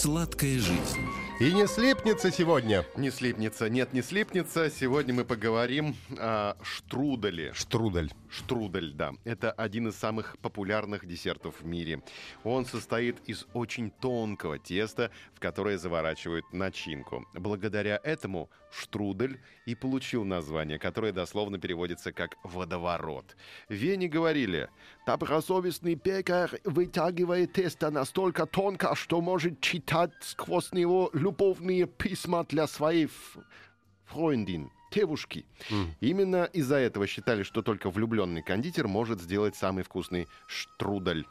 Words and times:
Сладкая 0.00 0.60
жизнь. 0.60 1.08
И 1.40 1.52
не 1.52 1.66
слипнется 1.66 2.30
сегодня. 2.30 2.84
Не 2.96 3.10
слипнется. 3.10 3.68
Нет, 3.68 3.92
не 3.92 4.00
слипнется. 4.02 4.70
Сегодня 4.70 5.12
мы 5.12 5.24
поговорим 5.24 5.96
о 6.16 6.56
штруделе. 6.62 7.52
Штрудель. 7.52 8.12
Штрудель, 8.28 8.92
да. 8.92 9.14
Это 9.24 9.50
один 9.50 9.88
из 9.88 9.96
самых 9.96 10.36
популярных 10.38 11.04
десертов 11.04 11.60
в 11.60 11.66
мире. 11.66 12.02
Он 12.44 12.64
состоит 12.64 13.16
из 13.26 13.46
очень 13.54 13.90
тонкого 13.90 14.60
теста, 14.60 15.10
в 15.34 15.40
которое 15.40 15.78
заворачивают 15.78 16.44
начинку. 16.52 17.26
Благодаря 17.34 18.00
этому 18.04 18.50
штрудель 18.70 19.40
и 19.64 19.74
получил 19.74 20.24
название, 20.24 20.78
которое 20.78 21.12
дословно 21.12 21.58
переводится 21.58 22.12
как 22.12 22.36
«водоворот». 22.44 23.36
В 23.68 23.74
Вене 23.74 24.08
говорили, 24.08 24.68
«Добросовестный 25.06 25.94
пекарь 25.94 26.60
вытягивает 26.64 27.54
тесто 27.54 27.90
настолько 27.90 28.44
тонко, 28.44 28.94
что 28.94 29.20
может 29.20 29.60
читать 29.60 29.87
сквозь 30.20 30.72
него 30.72 31.10
любовные 31.12 31.86
письма 31.86 32.44
для 32.44 32.66
своей 32.66 33.08
фройндин, 34.04 34.70
девушки. 34.92 35.46
Mm. 35.70 35.86
Именно 36.00 36.44
из-за 36.44 36.76
этого 36.76 37.06
считали, 37.06 37.42
что 37.42 37.62
только 37.62 37.90
влюбленный 37.90 38.42
кондитер 38.42 38.86
может 38.86 39.20
сделать 39.20 39.56
самый 39.56 39.84
вкусный 39.84 40.28
штрудель. 40.46 41.26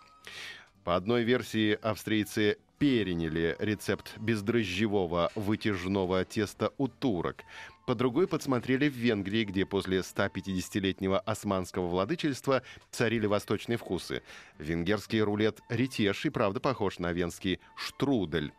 По 0.84 0.96
одной 0.96 1.24
версии, 1.24 1.78
австрийцы 1.82 2.58
переняли 2.78 3.56
рецепт 3.60 4.18
бездрожжевого 4.20 5.32
вытяжного 5.36 6.24
теста 6.26 6.72
у 6.78 6.88
турок. 6.88 7.44
По 7.86 7.96
другой 7.96 8.28
подсмотрели 8.28 8.90
в 8.90 8.94
Венгрии, 8.94 9.46
где 9.46 9.66
после 9.66 10.00
150-летнего 10.00 11.20
османского 11.20 11.88
владычества 11.88 12.62
царили 12.92 13.26
восточные 13.26 13.78
вкусы. 13.78 14.22
Венгерский 14.60 15.22
рулет 15.22 15.62
ретеш 15.70 16.26
и 16.26 16.30
правда 16.30 16.60
похож 16.60 17.00
на 17.00 17.14
венский 17.14 17.60
штрудель. 17.76 18.52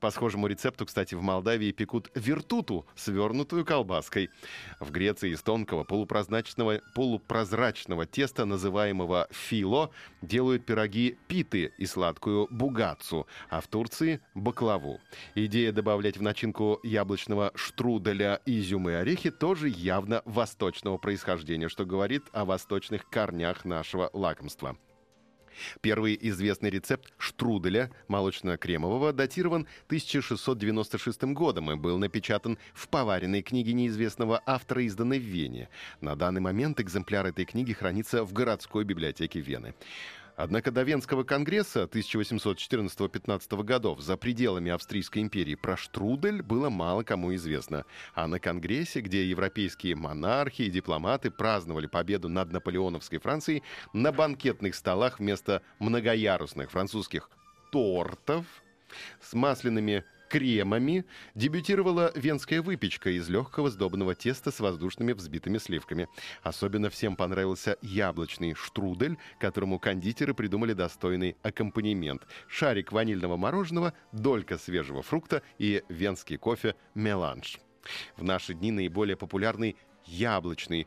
По 0.00 0.10
схожему 0.10 0.46
рецепту, 0.46 0.86
кстати, 0.86 1.14
в 1.14 1.22
Молдавии 1.22 1.72
пекут 1.72 2.10
вертуту, 2.14 2.86
свернутую 2.94 3.64
колбаской. 3.64 4.30
В 4.80 4.90
Греции 4.90 5.32
из 5.32 5.42
тонкого 5.42 5.84
полупрозрачного, 5.84 6.80
полупрозрачного 6.94 8.06
теста, 8.06 8.44
называемого 8.44 9.28
фило, 9.30 9.90
делают 10.22 10.64
пироги 10.64 11.18
питы 11.26 11.72
и 11.78 11.86
сладкую 11.86 12.48
бугацу, 12.50 13.26
а 13.50 13.60
в 13.60 13.66
Турции— 13.66 14.20
баклаву. 14.34 15.00
Идея 15.34 15.72
добавлять 15.72 16.16
в 16.16 16.22
начинку 16.22 16.80
яблочного 16.82 17.52
штруделя 17.54 18.40
изюм 18.46 18.88
и 18.88 18.92
орехи 18.92 19.30
тоже 19.30 19.68
явно 19.68 20.22
восточного 20.24 20.98
происхождения, 20.98 21.68
что 21.68 21.84
говорит 21.84 22.24
о 22.32 22.44
восточных 22.44 23.08
корнях 23.08 23.64
нашего 23.64 24.10
лакомства. 24.12 24.76
Первый 25.80 26.18
известный 26.20 26.70
рецепт 26.70 27.12
штруделя 27.18 27.90
молочно-кремового 28.08 29.12
датирован 29.12 29.66
1696 29.86 31.24
годом 31.24 31.70
и 31.70 31.76
был 31.76 31.98
напечатан 31.98 32.58
в 32.74 32.88
поваренной 32.88 33.42
книге 33.42 33.72
неизвестного 33.72 34.42
автора, 34.46 34.82
изданной 34.82 35.18
в 35.18 35.22
Вене. 35.22 35.68
На 36.00 36.16
данный 36.16 36.40
момент 36.40 36.80
экземпляр 36.80 37.26
этой 37.26 37.44
книги 37.44 37.72
хранится 37.72 38.24
в 38.24 38.32
городской 38.32 38.84
библиотеке 38.84 39.40
Вены. 39.40 39.74
Однако 40.38 40.70
до 40.70 40.84
Венского 40.84 41.24
конгресса 41.24 41.88
1814-15 41.90 43.64
годов 43.64 44.00
за 44.00 44.16
пределами 44.16 44.70
Австрийской 44.70 45.20
империи 45.20 45.56
про 45.56 45.76
штрудель 45.76 46.42
было 46.42 46.70
мало 46.70 47.02
кому 47.02 47.34
известно. 47.34 47.84
А 48.14 48.28
на 48.28 48.38
конгрессе, 48.38 49.00
где 49.00 49.28
европейские 49.28 49.96
монархи 49.96 50.62
и 50.62 50.70
дипломаты 50.70 51.32
праздновали 51.32 51.88
победу 51.88 52.28
над 52.28 52.52
наполеоновской 52.52 53.18
Францией, 53.18 53.64
на 53.92 54.12
банкетных 54.12 54.76
столах 54.76 55.18
вместо 55.18 55.60
многоярусных 55.80 56.70
французских 56.70 57.30
тортов 57.72 58.46
с 59.20 59.34
масляными 59.34 60.04
кремами 60.28 61.04
дебютировала 61.34 62.12
венская 62.14 62.62
выпечка 62.62 63.10
из 63.10 63.28
легкого 63.28 63.70
сдобного 63.70 64.14
теста 64.14 64.50
с 64.50 64.60
воздушными 64.60 65.12
взбитыми 65.12 65.58
сливками. 65.58 66.08
Особенно 66.42 66.90
всем 66.90 67.16
понравился 67.16 67.76
яблочный 67.82 68.54
штрудель, 68.54 69.18
которому 69.40 69.78
кондитеры 69.78 70.34
придумали 70.34 70.72
достойный 70.72 71.36
аккомпанемент. 71.42 72.26
Шарик 72.48 72.92
ванильного 72.92 73.36
мороженого, 73.36 73.94
долька 74.12 74.58
свежего 74.58 75.02
фрукта 75.02 75.42
и 75.58 75.82
венский 75.88 76.36
кофе 76.36 76.74
«Меланж». 76.94 77.58
В 78.16 78.22
наши 78.22 78.54
дни 78.54 78.70
наиболее 78.70 79.16
популярный 79.16 79.76
яблочный 80.04 80.86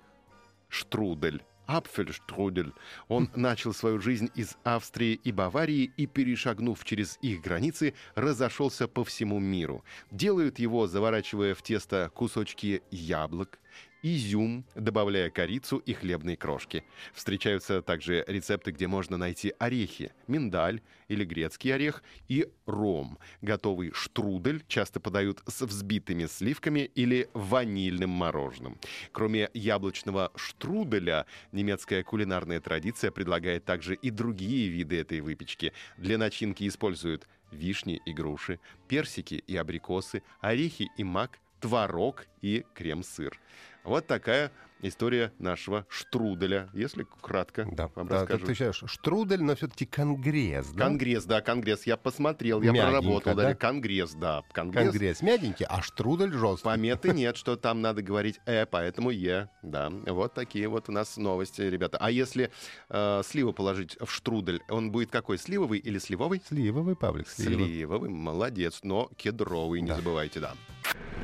штрудель 0.69 1.43
Апфельштрудель. 1.71 2.73
Он 3.07 3.29
начал 3.35 3.73
свою 3.73 3.99
жизнь 3.99 4.29
из 4.35 4.57
Австрии 4.63 5.13
и 5.23 5.31
Баварии 5.31 5.91
и, 5.97 6.05
перешагнув 6.05 6.83
через 6.83 7.17
их 7.21 7.41
границы, 7.41 7.93
разошелся 8.15 8.87
по 8.87 9.03
всему 9.03 9.39
миру. 9.39 9.83
Делают 10.11 10.59
его, 10.59 10.87
заворачивая 10.87 11.55
в 11.55 11.61
тесто 11.61 12.11
кусочки 12.13 12.81
яблок, 12.91 13.59
изюм, 14.03 14.65
добавляя 14.75 15.29
корицу 15.29 15.77
и 15.77 15.93
хлебные 15.93 16.37
крошки. 16.37 16.83
Встречаются 17.13 17.81
также 17.81 18.23
рецепты, 18.27 18.71
где 18.71 18.87
можно 18.87 19.17
найти 19.17 19.53
орехи, 19.59 20.11
миндаль 20.27 20.81
или 21.07 21.23
грецкий 21.23 21.73
орех 21.73 22.03
и 22.27 22.47
ром. 22.65 23.19
Готовый 23.41 23.91
штрудель 23.93 24.63
часто 24.67 24.99
подают 24.99 25.41
с 25.47 25.61
взбитыми 25.61 26.25
сливками 26.25 26.91
или 26.95 27.29
ванильным 27.33 28.09
мороженым. 28.09 28.77
Кроме 29.11 29.49
яблочного 29.53 30.31
штруделя, 30.35 31.25
немецкая 31.51 32.03
кулинарная 32.03 32.59
традиция 32.59 33.11
предлагает 33.11 33.65
также 33.65 33.95
и 33.95 34.09
другие 34.09 34.69
виды 34.69 34.99
этой 34.99 35.21
выпечки. 35.21 35.73
Для 35.97 36.17
начинки 36.17 36.67
используют 36.67 37.27
вишни 37.51 38.01
и 38.05 38.13
груши, 38.13 38.59
персики 38.87 39.35
и 39.35 39.55
абрикосы, 39.55 40.23
орехи 40.39 40.89
и 40.97 41.03
мак, 41.03 41.39
творог 41.59 42.25
и 42.41 42.65
крем-сыр. 42.73 43.39
Вот 43.83 44.05
такая 44.07 44.51
история 44.83 45.31
нашего 45.39 45.85
штруделя, 45.89 46.69
если 46.73 47.05
кратко 47.21 47.67
да. 47.71 47.89
вам 47.95 48.07
да, 48.07 48.21
расскажу. 48.21 48.45
ты 48.45 48.53
считаешь, 48.53 48.83
штрудель, 48.87 49.43
но 49.43 49.55
все-таки 49.55 49.85
конгресс, 49.85 50.69
да? 50.69 50.85
Конгресс, 50.85 51.25
да, 51.25 51.41
конгресс. 51.41 51.85
Я 51.85 51.97
посмотрел, 51.97 52.61
я 52.61 52.71
Мягенько, 52.71 52.89
проработал. 52.89 53.35
да? 53.35 53.43
Да? 53.49 53.55
Конгресс, 53.55 54.13
да. 54.13 54.43
Конгресс. 54.51 54.91
Конгресс 54.91 55.21
мягенький, 55.21 55.65
а 55.67 55.81
штрудель 55.81 56.31
жесткий. 56.33 56.63
Пометы 56.65 57.09
нет, 57.13 57.37
что 57.37 57.55
там 57.55 57.81
надо 57.81 58.01
говорить 58.01 58.39
«э», 58.45 58.65
поэтому 58.65 59.11
«е». 59.11 59.49
Да, 59.61 59.89
вот 59.89 60.33
такие 60.33 60.67
вот 60.67 60.89
у 60.89 60.91
нас 60.91 61.17
новости, 61.17 61.61
ребята. 61.61 61.97
А 61.99 62.09
если 62.09 62.51
э, 62.89 63.21
сливу 63.23 63.53
положить 63.53 63.97
в 63.99 64.11
штрудель, 64.11 64.61
он 64.69 64.91
будет 64.91 65.11
какой, 65.11 65.37
сливовый 65.37 65.79
или 65.79 65.99
сливовый? 65.99 66.41
Сливовый, 66.47 66.95
Павлик, 66.95 67.27
сливовый. 67.27 67.67
Сливовый, 67.67 68.09
молодец, 68.09 68.79
но 68.83 69.09
кедровый, 69.15 69.81
не 69.81 69.89
Да. 69.89 69.95
забывайте, 69.97 70.39
да. 70.39 70.53